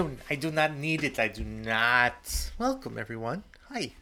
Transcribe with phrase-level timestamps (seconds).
[0.00, 0.18] Don't.
[0.30, 1.18] I do not need it.
[1.18, 2.50] I do not.
[2.56, 3.44] Welcome, everyone.
[3.68, 3.92] Hi.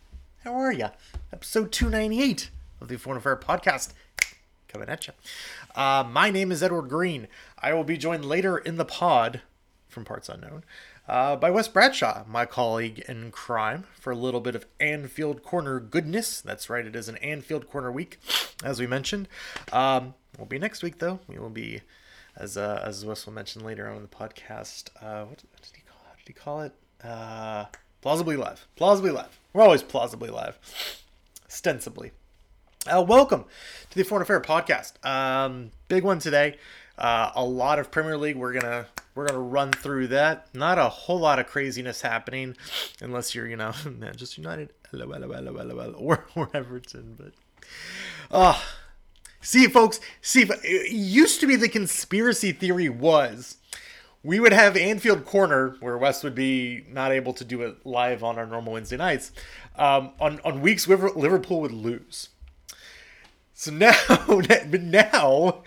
[0.44, 0.90] How are ya?
[1.32, 3.94] Episode two ninety eight of the Foreign Affair podcast
[4.68, 5.12] coming at you.
[5.74, 7.26] Uh, my name is Edward Greene.
[7.60, 9.40] I will be joined later in the pod
[9.88, 10.62] from parts unknown
[11.08, 15.80] uh, by Wes Bradshaw, my colleague in crime, for a little bit of Anfield Corner
[15.80, 16.40] goodness.
[16.40, 16.86] That's right.
[16.86, 18.20] It is an Anfield Corner week,
[18.62, 19.26] as we mentioned.
[19.72, 21.18] Um, will be next week though.
[21.26, 21.80] We will be
[22.36, 24.90] as uh, as Wes will mention later on in the podcast.
[25.02, 25.82] Uh, what, what did he
[26.28, 26.72] he call it?
[27.02, 27.64] Uh,
[28.02, 28.66] plausibly live.
[28.76, 29.40] Plausibly live.
[29.54, 30.58] We're always plausibly live,
[31.46, 32.12] ostensibly.
[32.86, 33.46] Uh, welcome
[33.88, 35.02] to the Foreign Affair podcast.
[35.06, 36.58] Um, big one today.
[36.98, 38.36] Uh, a lot of Premier League.
[38.36, 40.54] We're gonna we're gonna run through that.
[40.54, 42.56] Not a whole lot of craziness happening,
[43.00, 47.16] unless you're you know Manchester United, hello, hello, hello, or or Everton.
[47.18, 47.32] But
[48.30, 48.74] ah.
[49.40, 53.57] See, folks, see, it used to be the conspiracy theory was
[54.28, 58.22] we would have Anfield Corner, where Wes would be not able to do it live
[58.22, 59.32] on our normal Wednesday nights,
[59.76, 62.28] um, on, on weeks Liverpool would lose.
[63.54, 63.94] So now,
[64.68, 65.62] now,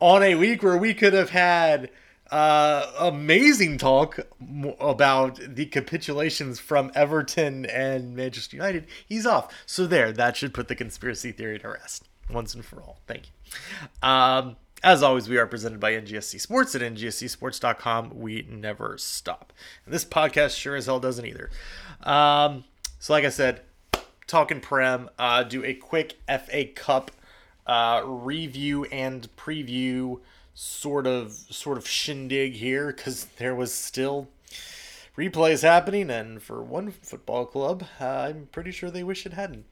[0.00, 1.90] on a week where we could have had
[2.32, 4.18] uh, amazing talk
[4.80, 9.54] about the capitulations from Everton and Manchester United, he's off.
[9.66, 12.98] So there, that should put the conspiracy theory to rest once and for all.
[13.06, 14.08] Thank you.
[14.08, 18.18] Um, as always, we are presented by NGSC Sports at ngscsports.com.
[18.18, 19.52] We never stop.
[19.84, 21.50] And this podcast sure as hell doesn't either.
[22.02, 22.64] Um,
[22.98, 23.62] so, like I said,
[24.26, 27.10] talking Prem, uh, do a quick FA Cup
[27.66, 30.20] uh, review and preview
[30.54, 34.28] sort of sort of shindig here because there was still
[35.16, 39.66] replays happening, and for one football club, uh, I'm pretty sure they wish it hadn't.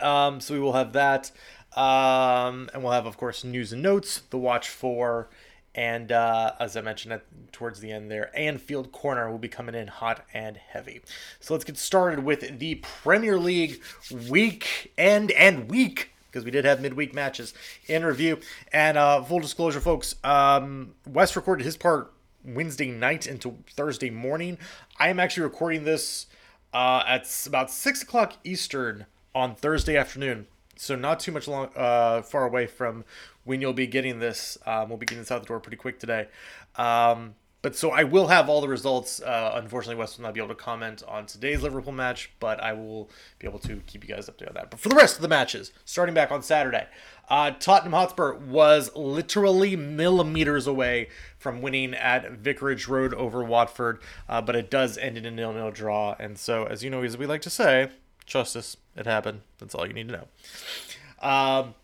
[0.00, 1.30] Um, so we will have that.
[1.76, 5.28] Um, and we'll have, of course, news and notes, the watch for,
[5.74, 9.74] and uh, as I mentioned at, towards the end there, Anfield Corner will be coming
[9.74, 11.00] in hot and heavy.
[11.40, 13.82] So let's get started with the Premier League
[14.28, 17.54] week end and week because we did have midweek matches
[17.86, 18.38] in review.
[18.72, 22.12] And uh, full disclosure, folks, um, Wes recorded his part
[22.44, 24.58] Wednesday night into Thursday morning.
[24.98, 26.26] I am actually recording this
[26.72, 30.46] uh, at about six o'clock Eastern on Thursday afternoon.
[30.76, 33.04] So not too much long, uh, far away from
[33.44, 34.58] when you'll be getting this.
[34.66, 36.28] Um, we'll be getting this out the door pretty quick today.
[36.76, 39.22] Um, but so I will have all the results.
[39.22, 42.74] Uh, unfortunately, Wes will not be able to comment on today's Liverpool match, but I
[42.74, 43.08] will
[43.38, 44.70] be able to keep you guys updated on that.
[44.70, 46.86] But for the rest of the matches, starting back on Saturday,
[47.30, 51.08] uh, Tottenham Hotspur was literally millimeters away
[51.38, 55.70] from winning at Vicarage Road over Watford, uh, but it does end in a nil-nil
[55.70, 56.16] draw.
[56.18, 57.88] And so, as you know, as we like to say,
[58.26, 58.76] justice.
[58.96, 59.40] It happened.
[59.58, 61.28] That's all you need to know.
[61.28, 61.74] Um,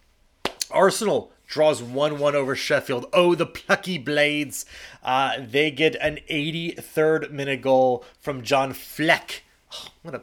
[0.71, 3.07] Arsenal draws 1 1 over Sheffield.
[3.13, 4.65] Oh, the plucky Blades.
[5.03, 9.43] Uh, they get an 83rd minute goal from John Fleck.
[9.73, 10.23] Oh, what a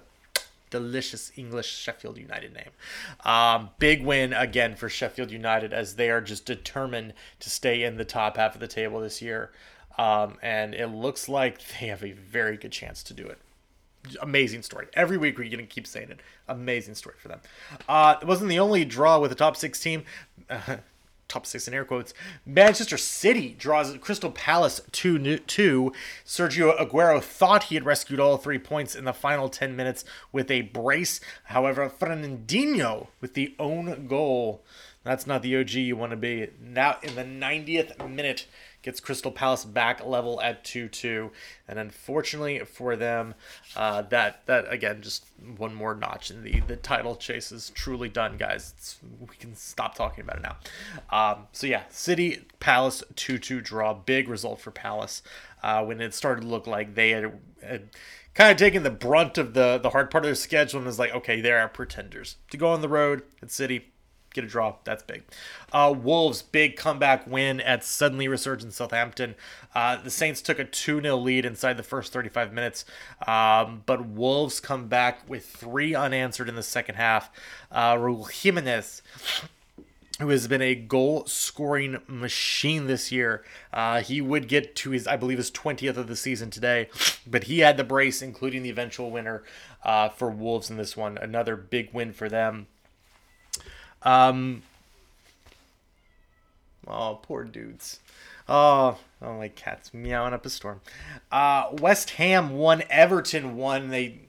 [0.69, 2.71] delicious English Sheffield United name.
[3.23, 7.97] Um, big win again for Sheffield United as they are just determined to stay in
[7.97, 9.51] the top half of the table this year.
[9.97, 13.39] Um, and it looks like they have a very good chance to do it
[14.21, 14.87] amazing story.
[14.93, 16.19] Every week we're going to keep saying it.
[16.47, 17.41] Amazing story for them.
[17.87, 20.03] Uh, it wasn't the only draw with the top six team.
[20.49, 20.77] Uh,
[21.27, 22.13] top six in air quotes.
[22.45, 25.91] Manchester City draws Crystal Palace 2 2.
[26.25, 30.49] Sergio Aguero thought he had rescued all three points in the final 10 minutes with
[30.49, 31.19] a brace.
[31.45, 34.63] However, Fernandinho with the own goal.
[35.03, 36.49] That's not the OG you want to be.
[36.61, 38.45] Now, in the 90th minute,
[38.87, 41.29] gets Crystal Palace back level at 2-2
[41.67, 43.35] and unfortunately for them
[43.75, 45.25] uh, that that again just
[45.57, 48.73] one more notch in the the title chase is truly done guys.
[48.77, 50.55] It's, we can stop talking about it now.
[51.09, 53.93] Um, so yeah City Palace 2-2 draw.
[53.93, 55.21] Big result for Palace.
[55.61, 57.89] Uh, when it started to look like they had, had
[58.35, 60.97] kind of taken the brunt of the the hard part of their schedule and was
[60.97, 62.37] like okay they're our pretenders.
[62.51, 63.91] To go on the road at City
[64.37, 64.75] get a draw.
[64.83, 65.23] That's big.
[65.71, 69.35] Uh, Wolves, big comeback win at suddenly resurgent Southampton.
[69.75, 72.85] Uh, the Saints took a 2 0 lead inside the first 35 minutes,
[73.27, 77.29] um, but Wolves come back with three unanswered in the second half.
[77.71, 79.01] Uh, Raul Jimenez
[80.19, 83.43] who has been a goal scoring machine this year.
[83.71, 86.89] Uh, he would get to his, I believe, his 20th of the season today,
[87.25, 89.43] but he had the brace, including the eventual winner
[89.83, 91.17] uh, for Wolves in this one.
[91.17, 92.67] Another big win for them.
[94.07, 94.63] Um,
[96.87, 97.99] oh, poor dudes.
[98.47, 100.79] Oh, oh, my cat's meowing up a storm.
[101.29, 102.83] Uh, West Ham won.
[102.89, 103.89] Everton won.
[103.89, 104.19] They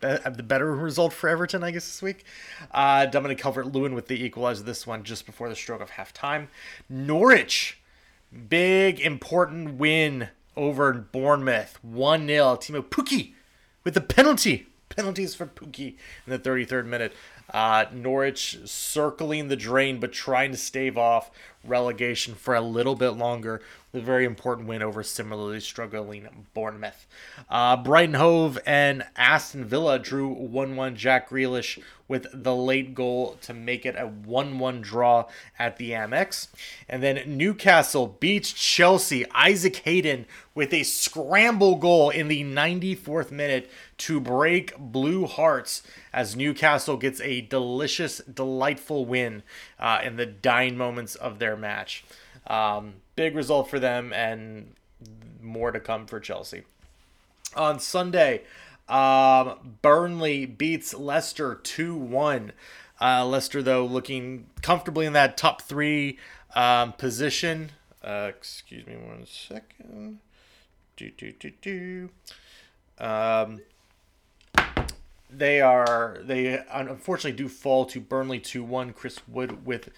[0.00, 2.24] the better result for Everton, I guess, this week.
[2.72, 6.48] Uh, Dominic Calvert Lewin with the equalizer this one just before the stroke of halftime.
[6.88, 7.78] Norwich,
[8.48, 12.56] big important win over Bournemouth, 1 0.
[12.56, 13.34] Teemu Pukki
[13.84, 14.66] with the penalty.
[14.88, 15.94] Penalties for Pukki
[16.26, 17.12] in the 33rd minute.
[17.52, 21.30] Uh, Norwich circling the drain, but trying to stave off
[21.64, 23.60] relegation for a little bit longer.
[23.92, 27.06] A very important win over similarly struggling Bournemouth.
[27.48, 33.36] Uh, Brighton Hove and Aston Villa drew 1 1 Jack Grealish with the late goal
[33.40, 35.26] to make it a 1 1 draw
[35.58, 36.48] at the Amex.
[36.88, 39.28] And then Newcastle beats Chelsea.
[39.32, 46.34] Isaac Hayden with a scramble goal in the 94th minute to break Blue Hearts as
[46.34, 49.42] Newcastle gets a delicious, delightful win
[49.80, 52.04] uh, in the dying moments of their match.
[52.46, 54.74] Um, big result for them, and
[55.42, 56.62] more to come for Chelsea.
[57.56, 58.42] On Sunday,
[58.88, 62.52] um, Burnley beats Leicester 2 1.
[63.00, 66.18] Uh, Leicester, though, looking comfortably in that top three
[66.54, 67.70] um, position.
[68.04, 70.18] Uh, excuse me one second.
[70.96, 72.10] Do, do, do, do.
[72.98, 73.60] Um,
[75.32, 78.94] they are they unfortunately do fall to Burnley 2-1.
[78.94, 79.90] Chris Wood with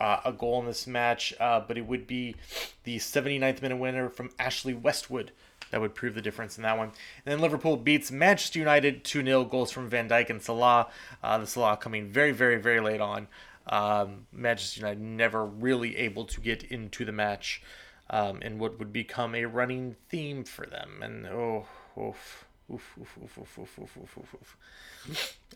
[0.00, 2.36] uh, a goal in this match, uh, but it would be
[2.84, 5.32] the 79th minute winner from Ashley Westwood
[5.70, 6.88] that would prove the difference in that one.
[6.88, 10.88] And then Liverpool beats Manchester United 2 0 goals from Van Dijk and Salah.
[11.22, 13.28] Uh, the Salah coming very, very, very late on.
[13.66, 17.62] Um, Manchester United never really able to get into the match
[18.08, 21.00] um, in what would become a running theme for them.
[21.02, 21.66] And oh,
[21.98, 22.46] oof.
[22.72, 23.18] Oof, oof,
[23.58, 24.56] oof,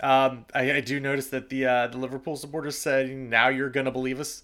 [0.00, 3.90] um, I, I, do notice that the uh, the Liverpool supporters said, "Now you're gonna
[3.90, 4.42] believe us,"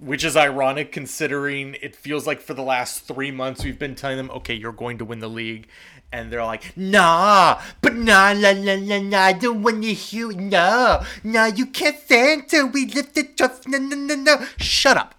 [0.00, 4.16] which is ironic considering it feels like for the last three months we've been telling
[4.16, 5.68] them, "Okay, you're going to win the league,"
[6.10, 10.32] and they're like, "Nah, but nah, nah, nah, nah, la, I don't want to hear,
[10.32, 14.96] no, nah, you can't say until we lift the trophy, no, no, no, no, shut
[14.96, 15.14] up."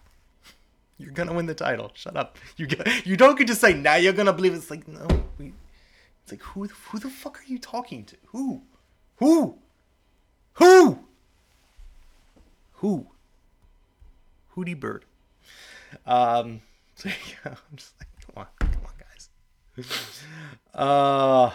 [0.97, 1.91] You're gonna win the title.
[1.93, 2.37] Shut up.
[2.57, 3.95] You get, you don't get to say now.
[3.95, 4.57] You're gonna believe it.
[4.57, 5.07] it's like no.
[5.37, 5.53] We,
[6.31, 8.15] it's like who who the fuck are you talking to?
[8.27, 8.61] Who?
[9.17, 9.57] Who?
[10.53, 10.99] Who?
[12.73, 13.07] Who?
[14.55, 15.05] Hootie Bird.
[16.05, 16.61] Um
[16.95, 20.23] so yeah, I'm just like, come on, come on guys.
[20.73, 21.51] Uh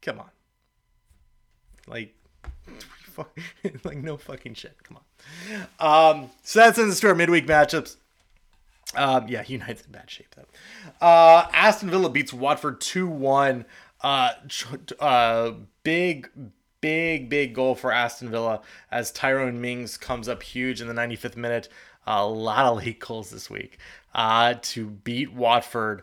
[0.00, 0.30] come on.
[1.88, 2.14] Like
[3.84, 4.76] like no fucking shit.
[4.84, 4.98] Come
[5.80, 6.14] on.
[6.22, 7.96] Um so that's in the store midweek matchups.
[8.94, 11.06] Um, yeah, United's in bad shape though.
[11.06, 13.64] Uh, Aston Villa beats Watford two one.
[14.00, 14.32] Uh,
[15.00, 15.52] uh,
[15.82, 16.28] big,
[16.82, 18.60] big, big goal for Aston Villa
[18.90, 21.70] as Tyrone Mings comes up huge in the 95th minute.
[22.06, 23.78] a lot of late goals this week
[24.14, 26.02] uh, to beat Watford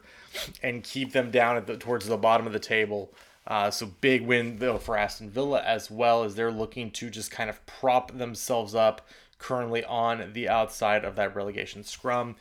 [0.64, 3.14] and keep them down at the, towards the bottom of the table.
[3.46, 7.30] Uh, so big win though for Aston Villa as well as they're looking to just
[7.30, 12.36] kind of prop themselves up currently on the outside of that relegation scrum.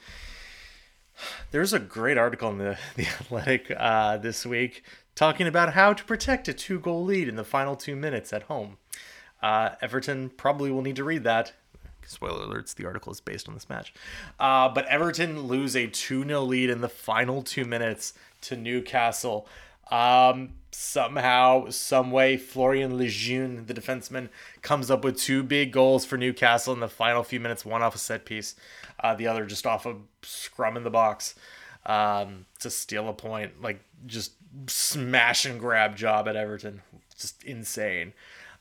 [1.50, 4.83] There's a great article in the, the Athletic uh, this week
[5.15, 8.45] talking about how to protect a two goal lead in the final two minutes at
[8.45, 8.79] home.
[9.43, 11.53] Uh, Everton probably will need to read that.
[12.07, 13.93] Spoiler alerts, the article is based on this match.
[14.39, 19.47] Uh, but Everton lose a 2 0 lead in the final two minutes to Newcastle.
[19.91, 24.29] Um, somehow, some way, Florian Lejeune, the defenseman,
[24.63, 27.95] comes up with two big goals for Newcastle in the final few minutes, one off
[27.95, 28.55] a set piece,
[29.01, 31.35] uh, the other just off a scrum in the box
[31.87, 33.61] um, to steal a point.
[33.63, 34.33] Like, just
[34.67, 36.83] smash and grab job at Everton.
[37.19, 38.13] Just insane.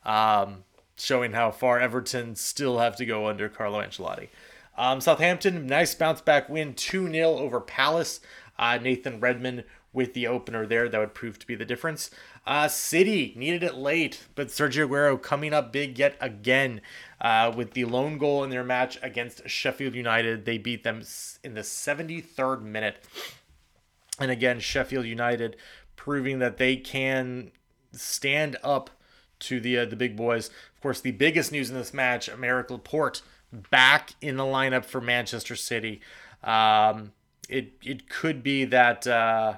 [0.05, 0.63] Um,
[0.97, 4.29] showing how far Everton still have to go under Carlo Ancelotti.
[4.77, 8.21] Um, Southampton, nice bounce back win 2 0 over Palace.
[8.57, 10.87] Uh, Nathan Redmond with the opener there.
[10.89, 12.11] That would prove to be the difference.
[12.45, 16.81] Uh, City needed it late, but Sergio Aguero coming up big yet again
[17.21, 20.45] uh, with the lone goal in their match against Sheffield United.
[20.45, 21.01] They beat them
[21.43, 23.05] in the 73rd minute.
[24.19, 25.55] And again, Sheffield United
[25.95, 27.51] proving that they can
[27.91, 28.89] stand up
[29.39, 30.47] to the uh, the big boys.
[30.47, 35.01] Of course, the biggest news in this match: Aymeric Laporte back in the lineup for
[35.01, 36.01] Manchester City.
[36.43, 37.13] Um,
[37.47, 39.55] it it could be that uh,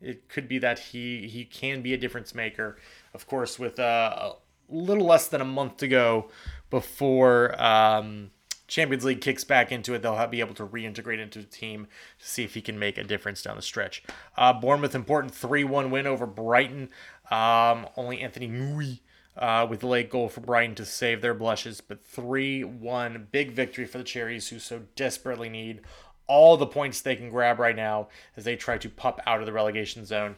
[0.00, 2.76] it could be that he he can be a difference maker.
[3.14, 4.32] Of course, with uh, a
[4.68, 6.30] little less than a month to go
[6.70, 8.30] before um,
[8.66, 11.86] Champions League kicks back into it, they'll be able to reintegrate into the team
[12.18, 14.02] to see if he can make a difference down the stretch.
[14.36, 16.90] Uh, Bournemouth important 3-1 win over Brighton.
[17.30, 19.00] Um, only Anthony Mooy
[19.36, 23.84] uh, with the late goal for Brighton to save their blushes, but 3-1 big victory
[23.84, 25.82] for the Cherries who so desperately need
[26.26, 29.46] all the points they can grab right now as they try to pop out of
[29.46, 30.36] the relegation zone.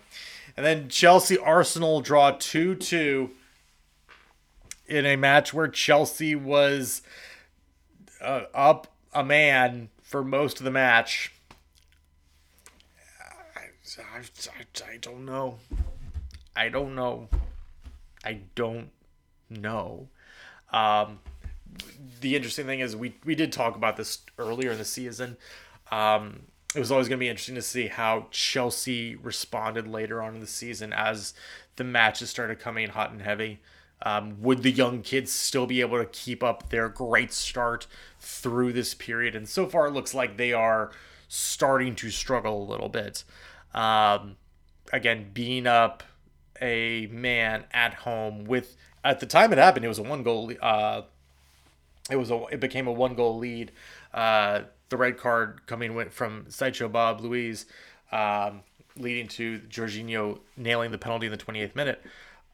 [0.56, 3.30] And then Chelsea Arsenal draw 2 2
[4.86, 7.02] in a match where Chelsea was
[8.20, 11.32] uh, up a man for most of the match.
[13.24, 13.60] I,
[14.02, 15.58] I, I, don't know.
[16.56, 17.28] I don't know.
[18.24, 18.90] I don't
[19.48, 20.08] know.
[20.72, 21.20] Um,
[22.20, 25.36] the interesting thing is we we did talk about this earlier in the season.
[25.90, 26.40] Um,
[26.74, 30.40] it was always going to be interesting to see how Chelsea responded later on in
[30.40, 31.34] the season as
[31.76, 33.60] the matches started coming hot and heavy.
[34.02, 37.86] Um, would the young kids still be able to keep up their great start
[38.20, 39.34] through this period?
[39.34, 40.92] And so far, it looks like they are
[41.26, 43.24] starting to struggle a little bit.
[43.74, 44.36] Um,
[44.92, 46.02] again, being up
[46.60, 50.52] a man at home with at the time it happened, it was a one goal.
[50.60, 51.02] Uh,
[52.10, 53.72] it was a it became a one goal lead.
[54.12, 57.66] Uh, the red card coming went from Sideshow Bob Luiz,
[58.12, 58.62] um,
[58.96, 62.02] leading to Jorginho nailing the penalty in the 28th minute.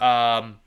[0.00, 0.60] Um,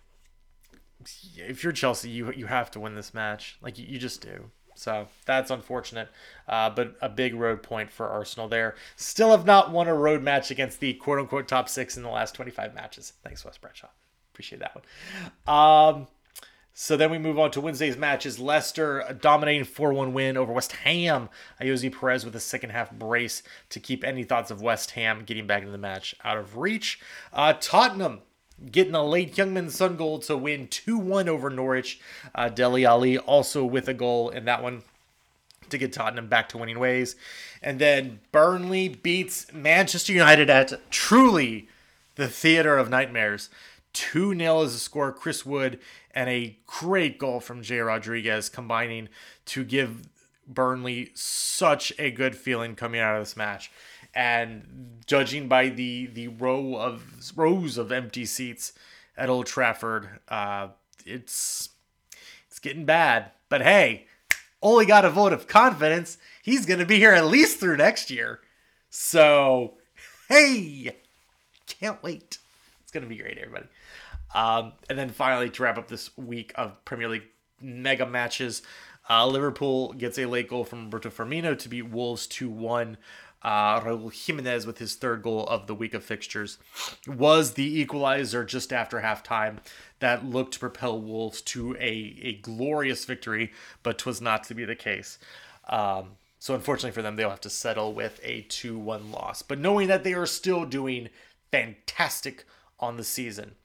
[1.36, 3.58] if you're Chelsea, you you have to win this match.
[3.62, 4.52] Like you, you just do.
[4.76, 6.10] So that's unfortunate,
[6.48, 8.76] uh, but a big road point for Arsenal there.
[8.96, 12.10] Still have not won a road match against the quote unquote top six in the
[12.10, 13.14] last 25 matches.
[13.24, 13.88] Thanks, Wes Bradshaw.
[14.34, 15.56] Appreciate that one.
[15.56, 16.08] Um,
[16.80, 18.38] so then we move on to Wednesday's matches.
[18.38, 21.28] Leicester dominating 4 1 win over West Ham.
[21.60, 25.48] Ayoze Perez with a second half brace to keep any thoughts of West Ham getting
[25.48, 27.00] back into the match out of reach.
[27.34, 28.20] Uh, Tottenham
[28.70, 32.00] getting a late Heung-min Son goal to win 2-1 over Norwich.
[32.36, 34.84] Uh, Dele Alli also with a goal in that one
[35.72, 37.16] to get Tottenham back to winning ways.
[37.60, 41.70] And then Burnley beats Manchester United at truly
[42.18, 43.50] the theater of nightmares.
[43.98, 45.12] 2-0 is the score.
[45.12, 45.80] Chris Wood
[46.18, 49.08] and a great goal from Jay Rodriguez combining
[49.46, 50.10] to give
[50.48, 53.70] Burnley such a good feeling coming out of this match
[54.16, 57.04] and judging by the the row of
[57.36, 58.74] rows of empty seats
[59.16, 60.70] at Old Trafford, uh,
[61.06, 61.70] it's
[62.48, 63.30] it's getting bad.
[63.48, 64.08] But hey,
[64.60, 66.18] Ole got a vote of confidence.
[66.42, 68.40] He's going to be here at least through next year.
[68.90, 69.76] So,
[70.30, 70.96] hey,
[71.68, 72.40] can't wait.
[72.82, 73.68] It's going to be great, everybody.
[74.34, 77.28] Um, and then finally, to wrap up this week of Premier League
[77.62, 78.62] mega matches,
[79.10, 82.98] uh, Liverpool gets a late goal from Roberto Firmino to beat Wolves 2 1.
[83.44, 86.58] Uh, Raul Jimenez with his third goal of the week of fixtures
[87.06, 89.60] was the equalizer just after halftime
[90.00, 93.52] that looked to propel Wolves to a, a glorious victory,
[93.84, 95.20] but was not to be the case.
[95.70, 99.44] Um, so unfortunately for them, they'll have to settle with a 2-1 loss.
[99.44, 101.10] But knowing that they are still doing
[101.52, 102.46] fantastic
[102.80, 103.56] on the season.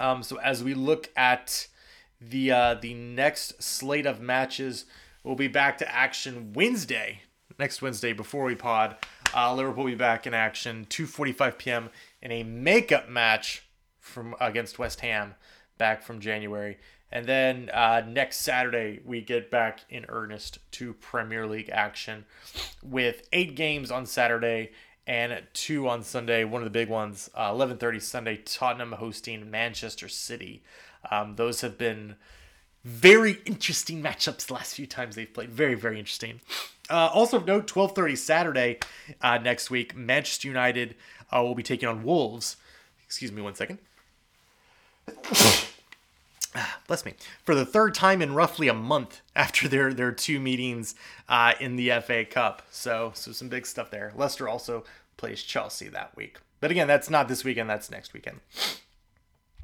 [0.00, 1.68] Um, so as we look at
[2.20, 4.86] the uh, the next slate of matches,
[5.22, 7.20] we'll be back to action Wednesday
[7.58, 8.96] next Wednesday before we pod.
[9.36, 11.90] Uh, Liverpool will be back in action 2:45 p.m.
[12.22, 13.62] in a makeup match
[14.00, 15.34] from against West Ham
[15.78, 16.78] back from January.
[17.12, 22.24] And then uh, next Saturday, we get back in earnest to Premier League action
[22.82, 24.70] with eight games on Saturday
[25.06, 26.44] and two on Sunday.
[26.44, 30.62] One of the big ones, uh, 11:30 Sunday, Tottenham hosting Manchester City.
[31.10, 32.16] Um, those have been
[32.84, 35.50] very interesting matchups the last few times they've played.
[35.50, 36.40] Very, very interesting.
[36.88, 38.78] Uh, also of note, 12:30 Saturday
[39.20, 40.96] uh, next week, Manchester United
[41.30, 42.56] uh, will be taking on Wolves.
[43.04, 43.78] Excuse me one second.
[46.86, 47.14] Bless me.
[47.42, 50.94] For the third time in roughly a month after their, their two meetings
[51.28, 52.62] uh, in the FA Cup.
[52.70, 54.12] So, so some big stuff there.
[54.16, 54.84] Leicester also
[55.16, 56.38] plays Chelsea that week.
[56.60, 58.40] But again, that's not this weekend, that's next weekend.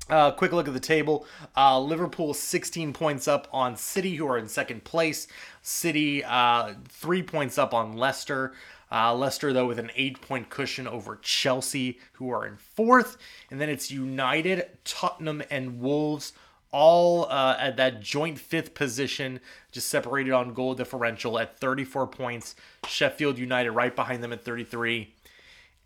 [0.09, 1.27] Uh, quick look at the table.
[1.57, 5.27] Uh, Liverpool 16 points up on City, who are in second place.
[5.63, 8.53] City uh, three points up on Leicester.
[8.93, 13.17] Uh, Leicester, though, with an eight point cushion over Chelsea, who are in fourth.
[13.51, 16.33] And then it's United, Tottenham, and Wolves,
[16.73, 19.41] all uh, at that joint fifth position,
[19.73, 22.55] just separated on goal differential at 34 points.
[22.87, 25.15] Sheffield United right behind them at 33.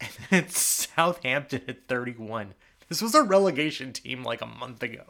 [0.03, 2.55] And then it's Southampton at 31.
[2.89, 5.05] This was a relegation team like a month ago,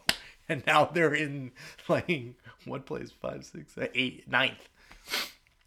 [0.48, 1.52] and now they're in
[1.88, 2.34] like
[2.64, 3.12] what place?
[3.12, 4.68] Five, six, eight, ninth.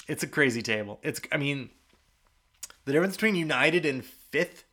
[0.10, 1.00] It's a crazy table.
[1.04, 1.70] It's I mean,
[2.84, 4.66] the difference between United in fifth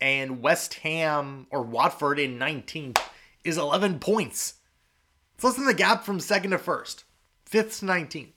[0.00, 2.98] and West Ham or Watford in 19th
[3.44, 4.54] is 11 points.
[5.34, 7.04] It's less than the gap from second to first.
[7.44, 8.28] Fifth to 19th.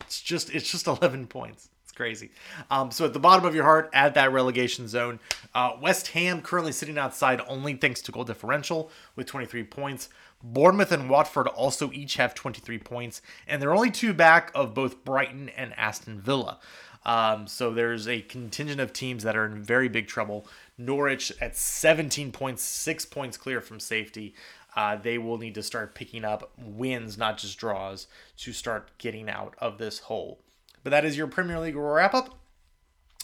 [0.00, 1.68] It's just it's just 11 points.
[1.84, 2.30] It's crazy.
[2.70, 5.20] Um, so at the bottom of your heart, add that relegation zone.
[5.54, 10.08] Uh, West Ham currently sitting outside only thanks to goal differential with 23 points.
[10.42, 15.04] Bournemouth and Watford also each have 23 points, and they're only two back of both
[15.04, 16.60] Brighton and Aston Villa.
[17.04, 20.46] Um, so there's a contingent of teams that are in very big trouble.
[20.76, 24.34] Norwich at 17 points, six points clear from safety.
[24.76, 29.28] Uh, they will need to start picking up wins, not just draws, to start getting
[29.28, 30.40] out of this hole.
[30.84, 32.38] But that is your Premier League wrap up.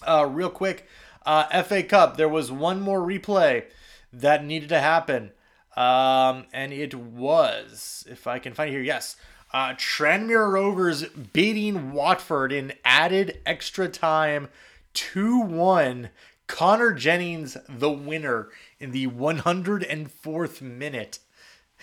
[0.06, 0.86] Uh, real quick,
[1.24, 2.16] uh, FA Cup.
[2.16, 3.64] There was one more replay
[4.12, 5.32] that needed to happen,
[5.76, 9.16] um, and it was, if I can find it here, yes,
[9.54, 14.48] uh, Tranmere Rovers beating Watford in added extra time,
[14.92, 16.10] two one.
[16.46, 21.18] Connor Jennings, the winner in the 104th minute,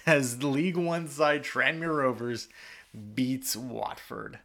[0.05, 2.47] as League One side Tranmere Rovers
[3.15, 4.37] beats Watford.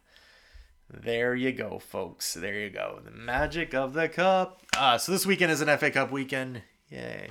[0.91, 2.33] There you go, folks.
[2.33, 2.99] There you go.
[3.03, 4.63] The magic of the cup.
[4.75, 6.63] Uh, so this weekend is an FA Cup weekend.
[6.89, 7.29] Yay.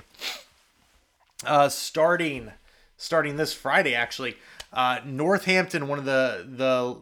[1.43, 2.51] Uh, starting,
[2.95, 4.37] starting this Friday, actually,
[4.73, 7.01] uh, Northampton, one of the the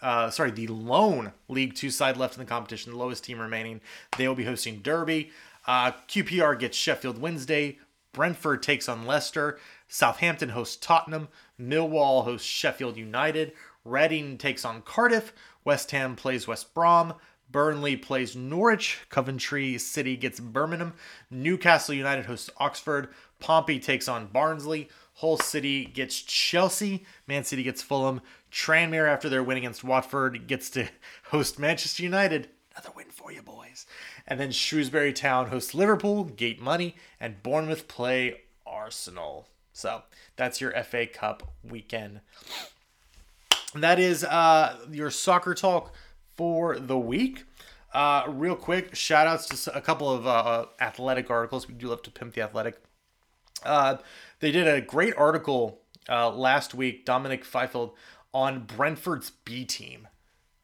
[0.00, 3.80] uh, sorry, the lone League Two side left in the competition, the lowest team remaining.
[4.16, 5.30] They will be hosting Derby.
[5.66, 7.78] Uh, QPR gets Sheffield Wednesday.
[8.12, 9.58] Brentford takes on Leicester.
[9.86, 11.28] Southampton hosts Tottenham.
[11.60, 13.52] Millwall hosts Sheffield United.
[13.84, 15.32] Reading takes on Cardiff.
[15.64, 17.14] West Ham plays West Brom.
[17.50, 18.98] Burnley plays Norwich.
[19.08, 20.94] Coventry City gets Birmingham.
[21.30, 23.08] Newcastle United hosts Oxford.
[23.38, 24.88] Pompey takes on Barnsley.
[25.18, 27.04] Hull City gets Chelsea.
[27.26, 28.20] Man City gets Fulham.
[28.52, 30.88] Tranmere, after their win against Watford, gets to
[31.30, 32.48] host Manchester United.
[32.72, 33.84] Another win for you, boys.
[34.28, 39.48] And then Shrewsbury Town hosts Liverpool, Gate Money, and Bournemouth play Arsenal.
[39.72, 40.02] So
[40.36, 42.20] that's your FA Cup weekend.
[43.74, 45.92] And that is uh, your soccer talk
[46.36, 47.44] for the week.
[47.92, 51.66] Uh, real quick, shout outs to a couple of uh, athletic articles.
[51.66, 52.80] We do love to pimp the athletic.
[53.64, 53.96] Uh,
[54.40, 57.92] they did a great article uh, last week, Dominic Fifield,
[58.32, 60.08] on Brentford's B team.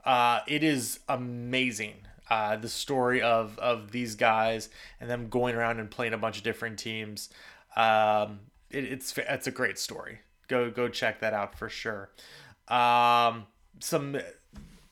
[0.04, 1.94] Uh, it is amazing.
[2.30, 6.38] Uh, the story of of these guys and them going around and playing a bunch
[6.38, 7.28] of different teams.
[7.76, 10.20] Um, it, it's it's a great story.
[10.48, 12.11] Go go check that out for sure.
[12.68, 13.46] Um,
[13.80, 14.18] some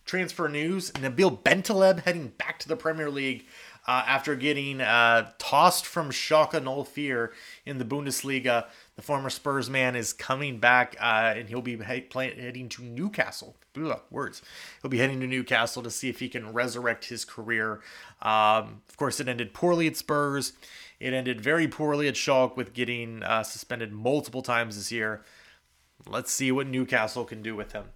[0.05, 3.47] transfer news: Nabil Bentaleb heading back to the Premier League
[3.87, 7.33] uh, after getting uh, tossed from Schalke 04
[7.67, 8.67] in the Bundesliga.
[8.95, 12.83] The former Spurs man is coming back, uh, and he'll be he- play- heading to
[12.83, 13.57] Newcastle.
[13.77, 14.43] Ugh, words.
[14.81, 17.81] He'll be heading to Newcastle to see if he can resurrect his career.
[18.21, 20.53] Um, of course, it ended poorly at Spurs.
[21.01, 25.25] It ended very poorly at Schalke with getting uh, suspended multiple times this year.
[26.07, 27.87] Let's see what Newcastle can do with him.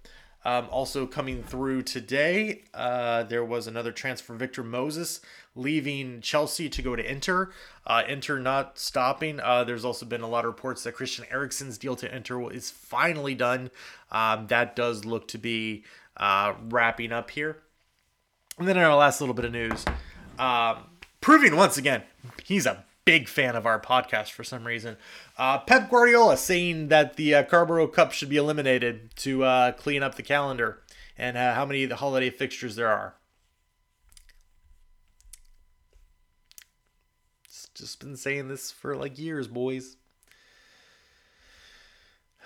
[0.47, 5.19] Um, also coming through today, uh, there was another transfer, Victor Moses,
[5.55, 7.51] leaving Chelsea to go to Inter.
[7.85, 9.41] Uh, Inter not stopping.
[9.41, 12.71] Uh, there's also been a lot of reports that Christian Eriksen's deal to Inter is
[12.71, 13.71] finally done.
[14.09, 15.83] Um, that does look to be
[16.15, 17.57] uh, wrapping up here.
[18.57, 19.83] And then in our last little bit of news,
[20.39, 20.77] um,
[21.19, 22.03] proving once again
[22.45, 24.97] he's a big fan of our podcast for some reason.
[25.37, 30.15] Uh, Pep Guardiola saying that the uh, Cup should be eliminated to uh, clean up
[30.15, 30.83] the calendar
[31.17, 33.15] and uh, how many the holiday fixtures there are.
[37.45, 39.95] It's just been saying this for like years, boys.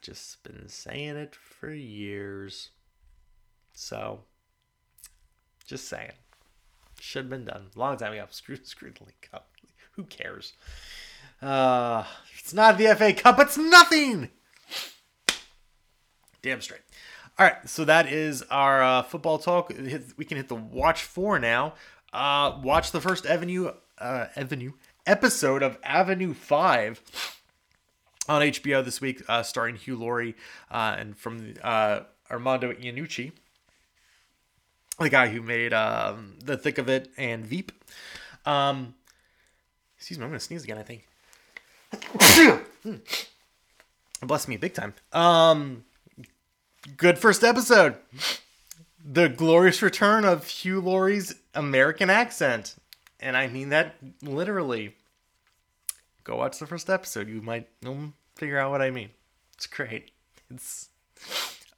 [0.00, 2.70] just been saying it for years.
[3.74, 4.20] So,
[5.66, 6.12] just saying.
[7.00, 7.66] Should have been done.
[7.74, 8.26] Long time ago.
[8.30, 9.48] Screw, screw the League Cup.
[9.92, 10.54] Who cares?
[11.40, 12.04] Uh,
[12.38, 13.38] it's not the FA Cup.
[13.38, 14.30] It's nothing.
[16.42, 16.82] Damn straight.
[17.38, 19.72] All right, so that is our uh, football talk.
[20.16, 21.74] We can hit the watch four now.
[22.12, 24.72] Uh, watch the first Avenue uh, Avenue
[25.06, 27.02] episode of Avenue Five
[28.28, 30.36] on HBO this week, uh, starring Hugh Laurie
[30.70, 33.32] uh, and from uh, Armando Iannucci,
[34.98, 37.72] the guy who made um, The Thick of It and Veep.
[38.46, 38.94] Um,
[39.96, 40.78] excuse me, I'm gonna sneeze again.
[40.78, 41.06] I think.
[44.22, 44.94] Bless me, big time.
[45.12, 45.84] Um,
[46.96, 47.96] good first episode.
[49.04, 52.74] The glorious return of Hugh Laurie's American accent
[53.24, 54.94] and I mean that literally.
[56.22, 57.28] Go watch the first episode.
[57.28, 59.10] You might you'll figure out what I mean.
[59.54, 60.10] It's great.
[60.50, 60.90] It's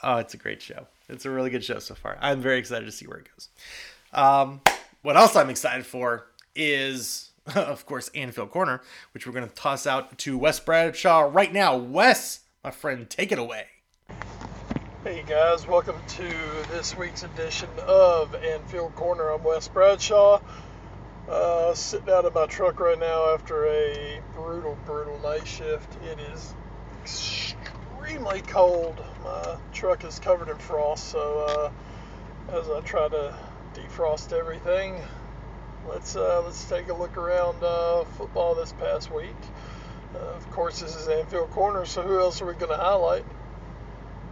[0.02, 0.87] oh, it's a great show.
[1.09, 2.19] It's a really good show so far.
[2.21, 3.49] I'm very excited to see where it goes.
[4.12, 4.61] Um,
[5.03, 8.83] what else I'm excited for is, of course, Anfield Corner,
[9.14, 11.77] which we're going to toss out to Wes Bradshaw right now.
[11.77, 13.66] Wes, my friend, take it away.
[15.05, 16.29] Hey guys, welcome to
[16.73, 19.29] this week's edition of Anfield Corner.
[19.29, 20.40] I'm Wes Bradshaw.
[21.29, 25.97] Uh, sitting out of my truck right now after a brutal, brutal night shift.
[26.03, 26.55] It is
[28.07, 29.05] extremely cold.
[29.25, 31.73] My truck is covered in frost, so
[32.53, 33.35] uh, as I try to
[33.75, 35.03] defrost everything,
[35.88, 39.35] let's uh, let's take a look around uh, football this past week.
[40.14, 43.25] Uh, of course, this is Anfield Corner, so who else are we going to highlight?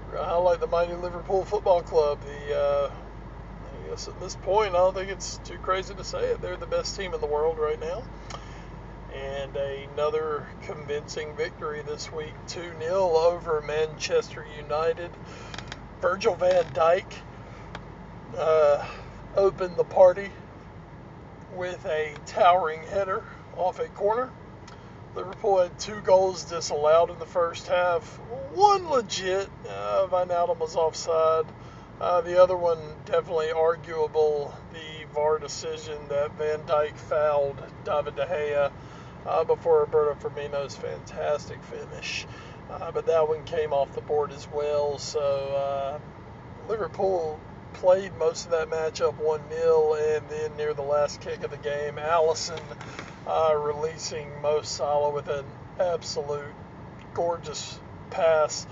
[0.06, 4.36] We're going to highlight the mighty Liverpool Football Club, the uh, I guess at this
[4.36, 6.40] point, I don't think it's too crazy to say it.
[6.40, 8.04] They're the best team in the world right now.
[9.14, 15.10] And another convincing victory this week 2 0 over Manchester United.
[16.00, 17.04] Virgil van Dijk
[18.36, 18.84] uh,
[19.36, 20.30] opened the party
[21.54, 23.22] with a towering header
[23.56, 24.30] off a corner.
[25.14, 28.18] Liverpool had two goals disallowed in the first half.
[28.52, 31.46] One legit, uh, Wijnaldum was offside.
[32.00, 34.52] Uh, the other one definitely arguable.
[34.72, 38.72] The VAR decision that Van Dijk fouled David De Gea
[39.26, 42.26] uh, before Roberto Firmino's fantastic finish.
[42.70, 44.98] Uh, but that one came off the board as well.
[44.98, 45.98] So uh,
[46.68, 47.38] Liverpool
[47.74, 51.56] played most of that matchup 1 0, and then near the last kick of the
[51.58, 52.60] game, Alisson
[53.26, 55.44] uh, releasing Mo Salah with an
[55.78, 56.54] absolute
[57.12, 57.78] gorgeous
[58.10, 58.66] pass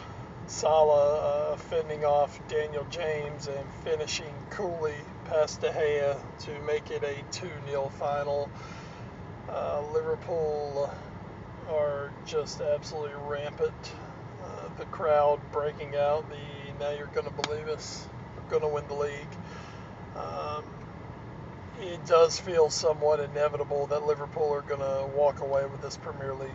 [0.46, 7.02] Salah uh, fending off Daniel James and finishing coolly past De Gea to make it
[7.02, 8.50] a 2 0 final.
[9.52, 10.90] Uh, Liverpool
[11.68, 13.92] are just absolutely rampant.
[14.42, 16.24] Uh, the crowd breaking out.
[16.30, 16.36] The
[16.80, 18.08] now you're going to believe us.
[18.36, 19.36] We're going to win the league.
[20.16, 20.64] Um,
[21.80, 26.34] it does feel somewhat inevitable that Liverpool are going to walk away with this Premier
[26.34, 26.50] League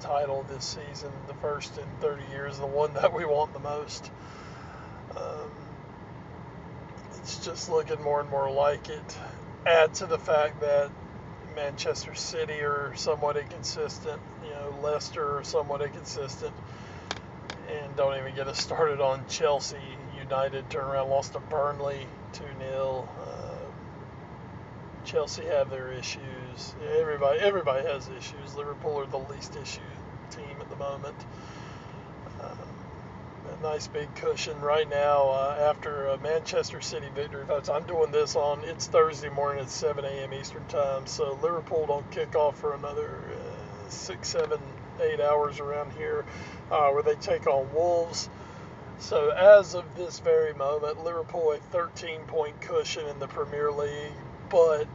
[0.00, 4.10] title this season, the first in 30 years, the one that we want the most.
[5.16, 5.50] Um,
[7.18, 9.18] it's just looking more and more like it.
[9.64, 10.90] Add to the fact that
[11.56, 16.54] Manchester City are somewhat inconsistent, you know, Leicester are somewhat inconsistent,
[17.68, 19.78] and don't even get us started on Chelsea.
[20.18, 23.08] United turn around, lost to Burnley 2 0.
[23.20, 23.56] Uh,
[25.04, 26.74] Chelsea have their issues.
[26.98, 28.54] Everybody, everybody has issues.
[28.54, 29.80] Liverpool are the least issue
[30.30, 31.16] team at the moment.
[33.72, 37.44] Nice big cushion right now uh, after a Manchester City victory.
[37.46, 40.32] Folks, I'm doing this on it's Thursday morning at 7 a.m.
[40.32, 44.60] Eastern time, so Liverpool don't kick off for another uh, six, seven,
[45.02, 46.24] eight hours around here,
[46.70, 48.30] uh, where they take on Wolves.
[49.00, 54.12] So as of this very moment, Liverpool a 13 point cushion in the Premier League,
[54.48, 54.86] but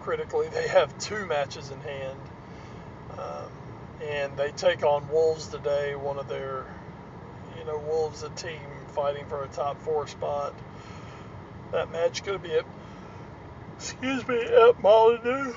[0.00, 2.20] critically they have two matches in hand.
[3.18, 3.50] Um,
[4.00, 6.66] and they take on Wolves today, one of their,
[7.66, 8.60] know, Wolves a team
[8.94, 10.54] fighting for a top four spot.
[11.72, 12.64] That match could be at,
[13.76, 15.54] excuse me, at Molyneux.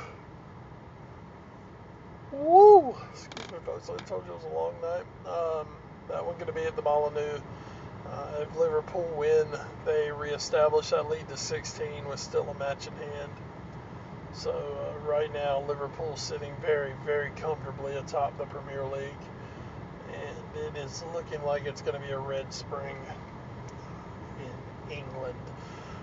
[2.31, 2.95] Woo!
[3.11, 3.89] Excuse me, folks.
[3.89, 5.05] I told you it was a long night.
[5.25, 5.67] Um,
[6.09, 7.39] that one going to be at the Molyneux.
[8.07, 9.47] Uh, if Liverpool win,
[9.85, 13.31] they reestablish that lead to 16 with still a match in hand.
[14.33, 19.13] So uh, right now, Liverpool sitting very, very comfortably atop the Premier League,
[20.55, 22.95] it is looking like it's going to be a red spring
[24.41, 25.39] in England.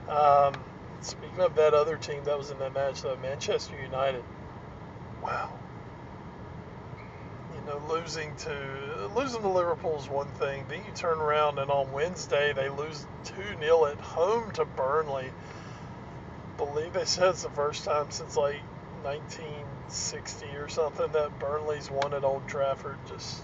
[0.09, 0.55] Um,
[1.01, 4.25] speaking of that other team that was in that match, though, Manchester United.
[5.23, 5.53] Wow.
[7.55, 10.65] You know, losing to losing to Liverpool is one thing.
[10.69, 15.31] Then you turn around and on Wednesday they lose two 0 at home to Burnley
[16.57, 18.61] believe they said it's the first time since like
[19.03, 22.99] 1960 or something that Burnley's won at Old Trafford.
[23.07, 23.43] Just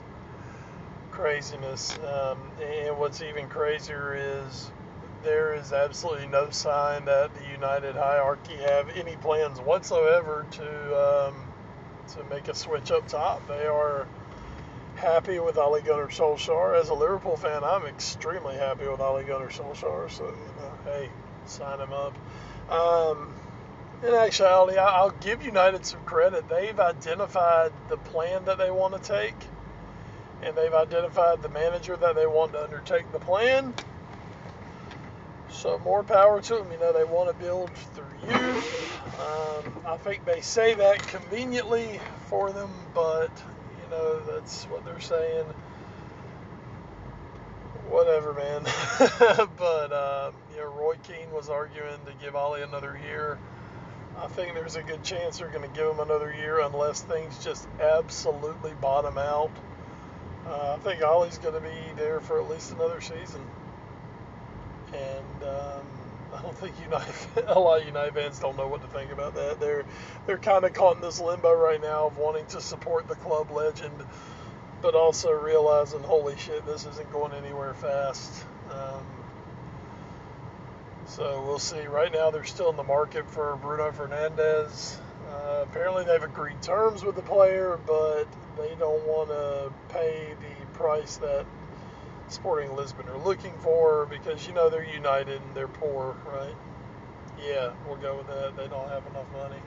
[1.12, 1.96] craziness.
[1.98, 4.70] Um, and what's even crazier is
[5.22, 11.34] there is absolutely no sign that the United hierarchy have any plans whatsoever to um,
[12.08, 13.46] to make a switch up top.
[13.46, 14.08] They are
[14.96, 16.80] happy with Ole Gunnar Solskjaer.
[16.80, 20.10] As a Liverpool fan, I'm extremely happy with Ole Gunnar Solskjaer.
[20.10, 21.10] So, you know, hey,
[21.46, 22.16] sign him up.
[22.70, 23.34] Um,
[24.02, 26.48] in actuality, I'll give United some credit.
[26.48, 29.36] They've identified the plan that they want to take,
[30.42, 33.74] and they've identified the manager that they want to undertake the plan.
[35.50, 36.72] So more power to them.
[36.72, 38.62] You know, they want to build through you.
[39.20, 43.30] Um, I think they say that conveniently for them, but
[43.82, 45.46] you know that's what they're saying.
[47.88, 48.62] Whatever, man.
[49.58, 53.38] but uh, you know, Roy Keane was arguing to give Ollie another year.
[54.18, 57.42] I think there's a good chance they're going to give him another year unless things
[57.42, 59.50] just absolutely bottom out.
[60.46, 63.40] Uh, I think Ollie's going to be there for at least another season.
[64.88, 65.86] And um,
[66.34, 67.14] I don't think United,
[67.46, 69.60] a lot of United fans don't know what to think about that.
[69.60, 69.84] They're
[70.26, 73.50] they're kind of caught in this limbo right now of wanting to support the club
[73.50, 73.94] legend,
[74.80, 78.44] but also realizing, holy shit, this isn't going anywhere fast.
[78.70, 79.06] Um,
[81.06, 81.82] so we'll see.
[81.86, 84.98] Right now, they're still in the market for Bruno Fernandes.
[85.30, 88.26] Uh, apparently, they've agreed terms with the player, but
[88.56, 91.46] they don't want to pay the price that
[92.28, 96.54] Sporting Lisbon are looking for because you know they're united and they're poor, right?
[97.44, 98.56] Yeah, we'll go with that.
[98.56, 99.60] They don't have enough money.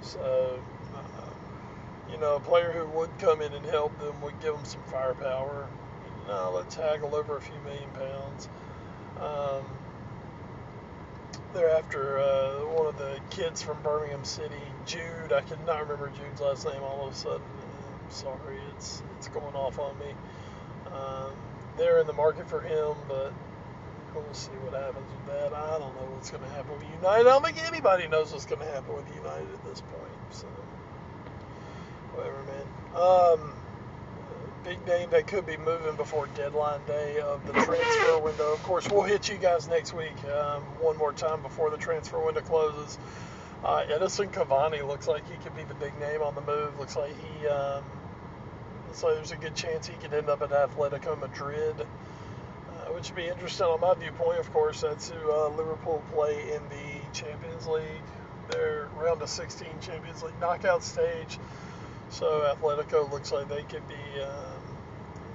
[0.00, 0.62] So,
[0.94, 4.64] uh, you know, a player who would come in and help them would give them
[4.64, 5.68] some firepower.
[6.22, 8.48] You know, let's haggle over a few million pounds.
[9.20, 9.64] Um,
[11.52, 14.54] they're after uh, one of the kids from Birmingham City,
[14.84, 15.32] Jude.
[15.32, 17.42] I cannot remember Jude's last name all of a sudden.
[18.06, 20.14] I'm sorry, it's it's going off on me.
[20.86, 21.32] Um,
[21.76, 23.32] they're in the market for him, but
[24.14, 25.52] we'll see what happens with that.
[25.52, 27.06] I don't know what's going to happen with United.
[27.20, 30.12] I don't think anybody knows what's going to happen with United at this point.
[30.30, 30.46] So,
[32.14, 32.66] whatever, man.
[32.94, 33.52] Um,
[34.62, 38.52] big name that could be moving before deadline day of the transfer window.
[38.52, 42.24] Of course, we'll hit you guys next week um, one more time before the transfer
[42.24, 42.98] window closes.
[43.64, 46.78] Uh, Edinson Cavani looks like he could be the big name on the move.
[46.78, 47.84] Looks like he um,
[48.86, 53.10] looks like there's a good chance he could end up at Atletico Madrid, uh, which
[53.10, 54.38] would be interesting on my viewpoint.
[54.38, 58.02] Of course, that's who uh, Liverpool play in the Champions League.
[58.50, 61.38] They're round of 16 Champions League knockout stage.
[62.10, 64.62] So Atletico looks like they could be um,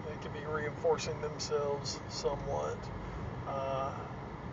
[0.07, 2.77] they could be reinforcing themselves somewhat
[3.47, 3.91] uh,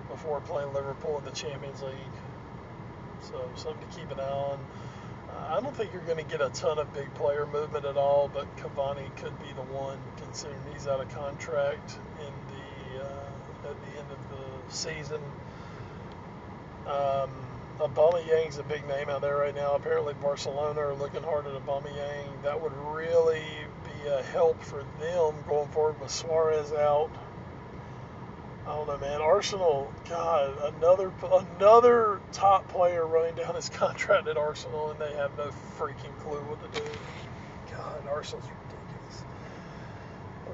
[0.08, 1.94] before playing Liverpool in the Champions League.
[3.22, 4.58] So something to keep an eye on.
[5.30, 7.96] Uh, I don't think you're going to get a ton of big player movement at
[7.96, 13.70] all, but Cavani could be the one, considering he's out of contract in the uh,
[13.70, 15.20] at the end of the season.
[16.86, 17.30] Um,
[17.78, 19.74] Aubameyang's a big name out there right now.
[19.74, 22.42] Apparently, Barcelona are looking hard at Aubameyang.
[22.42, 23.44] That would really
[23.84, 27.10] be a help for them going forward with Suarez out.
[28.68, 29.22] I don't know, man.
[29.22, 31.10] Arsenal, God, another
[31.56, 36.40] another top player running down his contract at Arsenal, and they have no freaking clue
[36.42, 36.86] what to do.
[37.70, 39.24] God, Arsenal's ridiculous.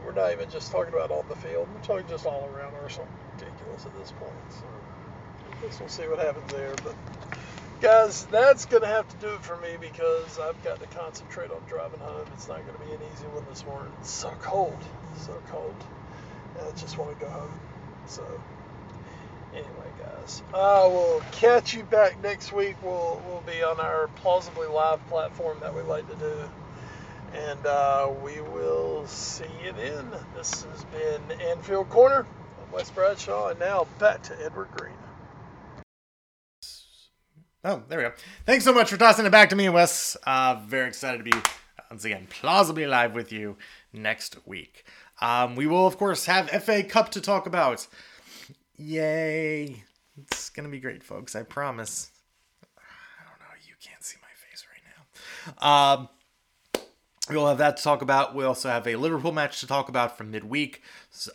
[0.05, 1.69] We're not even just talking about on the field.
[1.75, 3.09] We're talking just all around Arsenal.
[3.35, 4.33] Ridiculous at this point.
[4.49, 6.73] So I guess we'll see what happens there.
[6.85, 6.95] But
[7.81, 11.63] guys, that's gonna have to do it for me because I've got to concentrate on
[11.67, 12.29] driving home.
[12.35, 13.93] It's not gonna be an easy one this morning.
[14.01, 14.79] It's so cold,
[15.17, 15.75] so cold.
[16.57, 17.51] I just want to go home.
[18.07, 18.25] So,
[19.53, 22.77] anyway, guys, I will catch you back next week.
[22.83, 26.51] We'll we'll be on our plausibly live platform that we like to do,
[27.35, 30.07] and uh, we will see you then.
[30.37, 32.27] This has been Anfield Corner.
[32.65, 34.95] I'm Wes Bradshaw, and now back to Edward Greene.
[37.67, 38.13] Oh, there we go.
[38.45, 40.19] Thanks so much for tossing it back to me, Wes.
[40.27, 41.33] Uh, very excited to be
[41.91, 43.57] once again plausibly live with you
[43.93, 44.85] next week.
[45.21, 47.87] Um, we will, of course, have FA Cup to talk about.
[48.77, 49.83] Yay!
[50.17, 51.35] It's gonna be great, folks.
[51.35, 52.11] I promise.
[52.63, 53.55] I don't know.
[53.67, 54.83] You can't see my face right
[55.61, 55.99] now.
[55.99, 56.09] Um,
[57.31, 58.35] We'll have that to talk about.
[58.35, 60.83] We also have a Liverpool match to talk about from midweek.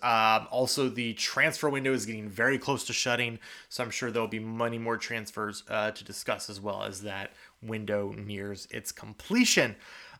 [0.03, 3.39] Um, also, the transfer window is getting very close to shutting,
[3.69, 7.31] so I'm sure there'll be many more transfers uh, to discuss as well as that
[7.63, 9.75] window nears its completion.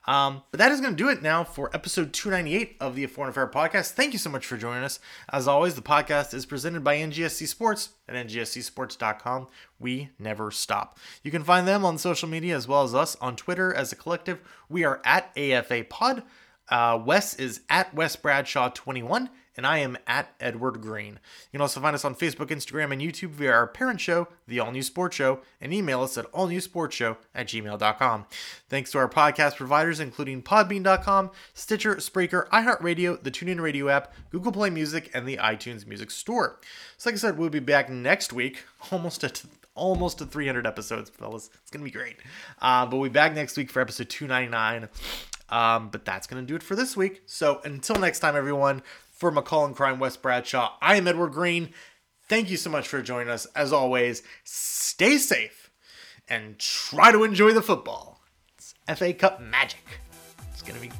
[0.08, 3.30] Um, but that is going to do it now for episode 298 of the Foreign
[3.30, 3.92] Affair podcast.
[3.92, 5.00] Thank you so much for joining us.
[5.32, 9.48] As always, the podcast is presented by NGSC Sports at ngscsports.com.
[9.78, 10.98] We never stop.
[11.24, 13.96] You can find them on social media as well as us on Twitter as a
[13.96, 14.40] collective.
[14.68, 16.24] We are at AFA Pod.
[16.70, 21.20] Uh, Wes is at Wes Bradshaw 21 and I am at Edward Greene.
[21.52, 24.62] You can also find us on Facebook, Instagram, and YouTube via our parent show, The
[24.62, 28.26] All New Sports Show, and email us at allnewsportshow at gmail.com.
[28.70, 34.54] Thanks to our podcast providers, including Podbean.com, Stitcher, Spreaker, iHeartRadio, the TuneIn Radio app, Google
[34.54, 36.62] Play Music, and the iTunes Music Store.
[36.96, 39.44] So, like I said, we'll be back next week, almost at
[39.76, 41.50] almost to 300 episodes, fellas.
[41.62, 42.16] It's gonna be great.
[42.62, 44.88] Uh, but we'll be back next week for episode 299.
[45.50, 47.24] Um, but that's gonna do it for this week.
[47.26, 48.84] So until next time, everyone.
[49.20, 51.74] For McCall and Crime Wes Bradshaw, I am Edward Greene.
[52.30, 53.46] Thank you so much for joining us.
[53.48, 55.70] As always, stay safe
[56.30, 58.22] and try to enjoy the football.
[58.58, 59.84] It's FA Cup magic.
[60.54, 60.94] It's going to be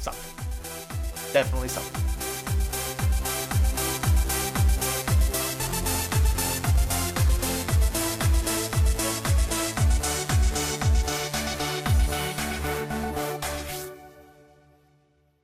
[0.00, 0.44] something.
[1.32, 2.11] Definitely something.